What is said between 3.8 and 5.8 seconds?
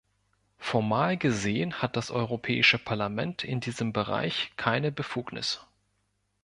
Bereich keine Befugnis.